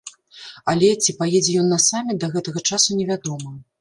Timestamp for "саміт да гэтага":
1.89-2.65